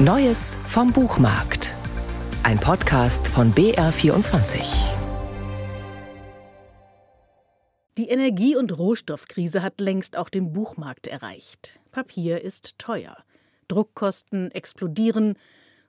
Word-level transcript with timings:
Neues 0.00 0.56
vom 0.68 0.92
Buchmarkt. 0.92 1.74
Ein 2.44 2.60
Podcast 2.60 3.26
von 3.26 3.52
BR24. 3.52 4.60
Die 7.96 8.08
Energie- 8.08 8.54
und 8.54 8.78
Rohstoffkrise 8.78 9.60
hat 9.60 9.80
längst 9.80 10.16
auch 10.16 10.28
den 10.28 10.52
Buchmarkt 10.52 11.08
erreicht. 11.08 11.80
Papier 11.90 12.42
ist 12.42 12.78
teuer. 12.78 13.16
Druckkosten 13.66 14.52
explodieren. 14.52 15.34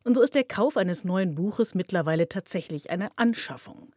Und 0.04 0.16
so 0.16 0.24
ist 0.24 0.34
der 0.34 0.44
Kauf 0.44 0.76
eines 0.76 1.04
neuen 1.04 1.36
Buches 1.36 1.76
mittlerweile 1.76 2.28
tatsächlich 2.28 2.90
eine 2.90 3.16
Anschaffung. 3.16 3.94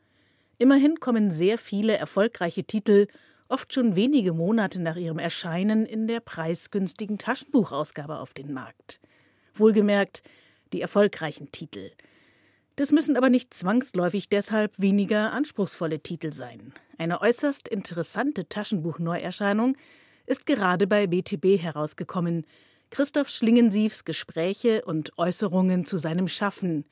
Immerhin 0.58 1.00
kommen 1.00 1.30
sehr 1.30 1.56
viele 1.56 1.96
erfolgreiche 1.96 2.64
Titel 2.64 3.06
oft 3.48 3.72
schon 3.72 3.96
wenige 3.96 4.34
Monate 4.34 4.78
nach 4.82 4.96
ihrem 4.96 5.18
Erscheinen 5.18 5.86
in 5.86 6.06
der 6.06 6.20
preisgünstigen 6.20 7.16
Taschenbuchausgabe 7.16 8.18
auf 8.18 8.34
den 8.34 8.52
Markt. 8.52 9.00
Wohlgemerkt 9.54 10.22
die 10.72 10.80
erfolgreichen 10.80 11.52
Titel. 11.52 11.90
Das 12.76 12.90
müssen 12.90 13.16
aber 13.16 13.28
nicht 13.28 13.52
zwangsläufig 13.52 14.28
deshalb 14.28 14.72
weniger 14.78 15.32
anspruchsvolle 15.32 16.00
Titel 16.00 16.32
sein. 16.32 16.72
Eine 16.98 17.20
äußerst 17.20 17.68
interessante 17.68 18.48
Taschenbuchneuerscheinung 18.48 19.76
ist 20.26 20.46
gerade 20.46 20.86
bei 20.86 21.06
BTB 21.06 21.60
herausgekommen. 21.62 22.46
Christoph 22.90 23.28
Schlingensiefs 23.28 24.04
Gespräche 24.04 24.84
und 24.84 25.18
Äußerungen 25.18 25.84
zu 25.84 25.98
seinem 25.98 26.28
Schaffen. 26.28 26.84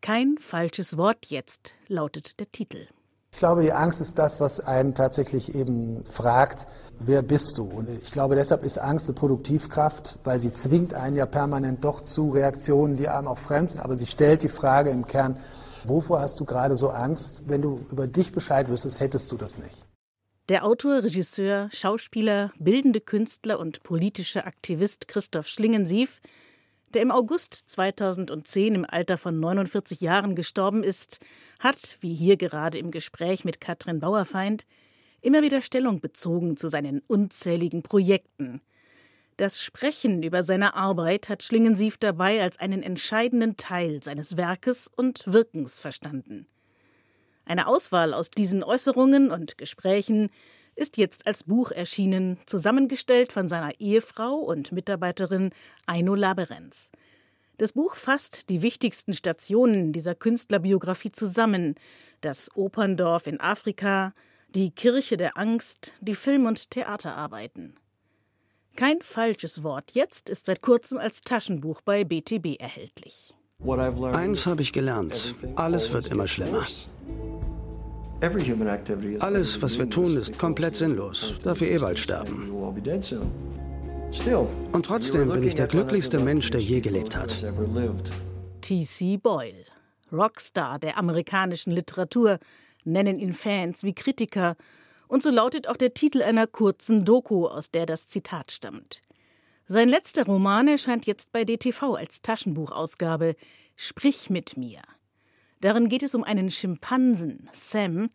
Kein 0.00 0.36
falsches 0.38 0.96
Wort 0.98 1.26
jetzt, 1.26 1.76
lautet 1.88 2.38
der 2.40 2.52
Titel. 2.52 2.88
Ich 3.34 3.40
glaube, 3.40 3.62
die 3.62 3.72
Angst 3.72 4.00
ist 4.00 4.16
das, 4.20 4.38
was 4.38 4.60
einen 4.60 4.94
tatsächlich 4.94 5.56
eben 5.56 6.04
fragt, 6.04 6.68
wer 7.00 7.20
bist 7.20 7.58
du? 7.58 7.64
Und 7.64 7.88
ich 7.90 8.12
glaube, 8.12 8.36
deshalb 8.36 8.62
ist 8.62 8.78
Angst 8.78 9.08
eine 9.08 9.16
Produktivkraft, 9.16 10.20
weil 10.22 10.38
sie 10.38 10.52
zwingt 10.52 10.94
einen 10.94 11.16
ja 11.16 11.26
permanent 11.26 11.84
doch 11.84 12.00
zu 12.00 12.28
Reaktionen, 12.30 12.96
die 12.96 13.08
einem 13.08 13.26
auch 13.26 13.38
fremd 13.38 13.72
sind. 13.72 13.80
Aber 13.80 13.96
sie 13.96 14.06
stellt 14.06 14.44
die 14.44 14.48
Frage 14.48 14.90
im 14.90 15.08
Kern, 15.08 15.36
wovor 15.82 16.20
hast 16.20 16.38
du 16.38 16.44
gerade 16.44 16.76
so 16.76 16.90
Angst? 16.90 17.42
Wenn 17.48 17.60
du 17.60 17.84
über 17.90 18.06
dich 18.06 18.30
Bescheid 18.30 18.68
wüsstest, 18.68 19.00
hättest 19.00 19.32
du 19.32 19.36
das 19.36 19.58
nicht. 19.58 19.84
Der 20.48 20.64
Autor, 20.64 21.02
Regisseur, 21.02 21.68
Schauspieler, 21.72 22.52
bildende 22.60 23.00
Künstler 23.00 23.58
und 23.58 23.82
politischer 23.82 24.46
Aktivist 24.46 25.08
Christoph 25.08 25.48
Schlingensief 25.48 26.20
der 26.94 27.02
im 27.02 27.10
August 27.10 27.64
2010 27.66 28.74
im 28.74 28.86
Alter 28.88 29.18
von 29.18 29.38
49 29.38 30.00
Jahren 30.00 30.34
gestorben 30.34 30.82
ist, 30.82 31.18
hat, 31.58 31.98
wie 32.00 32.14
hier 32.14 32.36
gerade 32.36 32.78
im 32.78 32.90
Gespräch 32.90 33.44
mit 33.44 33.60
Katrin 33.60 34.00
Bauerfeind, 34.00 34.66
immer 35.20 35.42
wieder 35.42 35.60
Stellung 35.60 36.00
bezogen 36.00 36.56
zu 36.56 36.68
seinen 36.68 37.02
unzähligen 37.06 37.82
Projekten. 37.82 38.60
Das 39.36 39.62
Sprechen 39.62 40.22
über 40.22 40.44
seine 40.44 40.74
Arbeit 40.74 41.28
hat 41.28 41.42
Schlingensief 41.42 41.96
dabei 41.98 42.40
als 42.40 42.60
einen 42.60 42.82
entscheidenden 42.82 43.56
Teil 43.56 44.02
seines 44.02 44.36
Werkes 44.36 44.86
und 44.86 45.24
Wirkens 45.26 45.80
verstanden. 45.80 46.46
Eine 47.44 47.66
Auswahl 47.66 48.14
aus 48.14 48.30
diesen 48.30 48.62
Äußerungen 48.62 49.30
und 49.30 49.58
Gesprächen 49.58 50.30
ist 50.76 50.96
jetzt 50.96 51.26
als 51.26 51.44
Buch 51.44 51.70
erschienen, 51.70 52.38
zusammengestellt 52.46 53.32
von 53.32 53.48
seiner 53.48 53.78
Ehefrau 53.80 54.36
und 54.36 54.72
Mitarbeiterin 54.72 55.50
Aino 55.86 56.14
Laberenz. 56.14 56.90
Das 57.58 57.72
Buch 57.72 57.94
fasst 57.94 58.48
die 58.48 58.62
wichtigsten 58.62 59.14
Stationen 59.14 59.92
dieser 59.92 60.14
Künstlerbiografie 60.14 61.12
zusammen: 61.12 61.76
das 62.20 62.50
Operndorf 62.56 63.26
in 63.26 63.40
Afrika, 63.40 64.12
die 64.48 64.70
Kirche 64.70 65.16
der 65.16 65.38
Angst, 65.38 65.92
die 66.00 66.14
Film- 66.14 66.46
und 66.46 66.70
Theaterarbeiten. 66.70 67.76
Kein 68.76 69.00
falsches 69.02 69.62
Wort 69.62 69.92
jetzt 69.92 70.28
ist 70.28 70.46
seit 70.46 70.60
kurzem 70.60 70.98
als 70.98 71.20
Taschenbuch 71.20 71.80
bei 71.80 72.02
BTB 72.02 72.60
erhältlich. 72.60 73.34
Eins 74.14 74.46
habe 74.46 74.62
ich 74.62 74.72
gelernt: 74.72 75.34
Alles 75.54 75.92
wird 75.92 76.08
immer 76.08 76.26
schlimmer. 76.26 76.66
Alles, 79.20 79.60
was 79.60 79.78
wir 79.78 79.90
tun, 79.90 80.16
ist 80.16 80.38
komplett 80.38 80.76
sinnlos, 80.76 81.34
da 81.42 81.58
wir 81.60 81.70
eh 81.70 81.78
bald 81.78 81.98
sterben. 81.98 82.50
Und 84.72 84.86
trotzdem 84.86 85.28
bin 85.28 85.42
ich 85.42 85.54
der 85.54 85.66
glücklichste 85.66 86.18
Mensch, 86.20 86.50
der 86.50 86.60
je 86.60 86.80
gelebt 86.80 87.16
hat. 87.16 87.34
T.C. 88.62 89.18
Boyle, 89.18 89.64
Rockstar 90.10 90.78
der 90.78 90.96
amerikanischen 90.96 91.70
Literatur, 91.72 92.38
nennen 92.84 93.18
ihn 93.18 93.34
Fans 93.34 93.82
wie 93.82 93.94
Kritiker. 93.94 94.56
Und 95.06 95.22
so 95.22 95.30
lautet 95.30 95.68
auch 95.68 95.76
der 95.76 95.92
Titel 95.92 96.22
einer 96.22 96.46
kurzen 96.46 97.04
Doku, 97.04 97.46
aus 97.46 97.70
der 97.70 97.84
das 97.84 98.08
Zitat 98.08 98.52
stammt. 98.52 99.02
Sein 99.66 99.88
letzter 99.88 100.24
Roman 100.24 100.68
erscheint 100.68 101.04
jetzt 101.04 101.30
bei 101.32 101.44
DTV 101.44 101.94
als 101.94 102.22
Taschenbuchausgabe 102.22 103.34
Sprich 103.76 104.30
mit 104.30 104.56
mir. 104.56 104.80
Darin 105.60 105.88
geht 105.88 106.02
es 106.02 106.14
um 106.14 106.24
einen 106.24 106.50
Schimpansen, 106.50 107.48
Sam, 107.52 108.10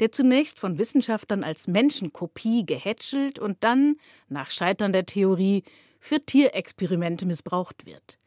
der 0.00 0.12
zunächst 0.12 0.58
von 0.58 0.78
Wissenschaftlern 0.78 1.44
als 1.44 1.68
Menschenkopie 1.68 2.66
gehätschelt 2.66 3.38
und 3.38 3.58
dann, 3.60 3.96
nach 4.28 4.50
Scheitern 4.50 4.92
der 4.92 5.06
Theorie, 5.06 5.62
für 6.00 6.24
Tierexperimente 6.24 7.26
missbraucht 7.26 7.86
wird. 7.86 8.18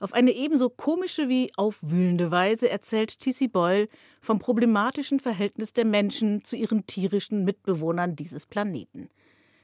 Auf 0.00 0.12
eine 0.12 0.32
ebenso 0.32 0.68
komische 0.68 1.28
wie 1.28 1.50
aufwühlende 1.56 2.30
Weise 2.30 2.68
erzählt 2.68 3.20
T.C. 3.20 3.46
Boyle 3.46 3.88
vom 4.20 4.38
problematischen 4.38 5.20
Verhältnis 5.20 5.72
der 5.72 5.84
Menschen 5.84 6.44
zu 6.44 6.56
ihren 6.56 6.86
tierischen 6.86 7.44
Mitbewohnern 7.44 8.16
dieses 8.16 8.46
Planeten. 8.46 9.08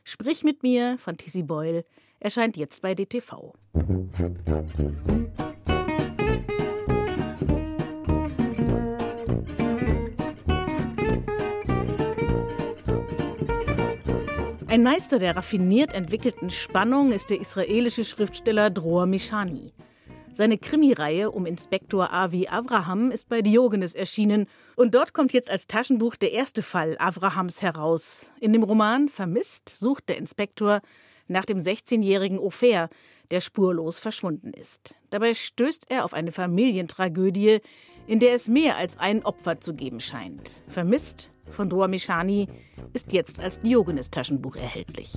Sprich 0.04 0.44
mit 0.44 0.62
mir 0.62 0.96
von 0.98 1.16
T.C. 1.16 1.42
Boyle 1.42 1.84
erscheint 2.20 2.56
jetzt 2.56 2.80
bei 2.82 2.94
DTV. 2.94 3.54
Ein 14.70 14.84
Meister 14.84 15.18
der 15.18 15.34
raffiniert 15.34 15.94
entwickelten 15.94 16.48
Spannung 16.48 17.10
ist 17.10 17.28
der 17.30 17.40
israelische 17.40 18.04
Schriftsteller 18.04 18.70
Dror 18.70 19.04
Mishani. 19.04 19.72
Seine 20.32 20.58
Krimireihe 20.58 21.32
um 21.32 21.44
Inspektor 21.44 22.12
Avi 22.12 22.46
Avraham 22.46 23.10
ist 23.10 23.28
bei 23.28 23.42
Diogenes 23.42 23.96
erschienen 23.96 24.46
und 24.76 24.94
dort 24.94 25.12
kommt 25.12 25.32
jetzt 25.32 25.50
als 25.50 25.66
Taschenbuch 25.66 26.14
der 26.14 26.30
erste 26.30 26.62
Fall 26.62 26.94
Avrahams 27.00 27.62
heraus. 27.62 28.30
In 28.38 28.52
dem 28.52 28.62
Roman 28.62 29.08
Vermisst 29.08 29.68
sucht 29.68 30.08
der 30.08 30.18
Inspektor 30.18 30.82
nach 31.26 31.44
dem 31.44 31.58
16-jährigen 31.58 32.38
Ofer, 32.38 32.90
der 33.32 33.40
spurlos 33.40 33.98
verschwunden 33.98 34.52
ist. 34.52 34.94
Dabei 35.10 35.34
stößt 35.34 35.86
er 35.88 36.04
auf 36.04 36.14
eine 36.14 36.30
Familientragödie, 36.30 37.58
in 38.06 38.20
der 38.20 38.34
es 38.34 38.46
mehr 38.46 38.76
als 38.76 38.96
ein 38.98 39.24
Opfer 39.24 39.60
zu 39.60 39.74
geben 39.74 39.98
scheint. 39.98 40.62
Vermisst 40.68 41.28
von 41.50 41.68
Doa 41.68 41.88
Mishani 41.88 42.46
ist 42.92 43.12
jetzt 43.12 43.40
als 43.40 43.60
Diogenes 43.60 44.10
Taschenbuch 44.10 44.56
erhältlich. 44.56 45.12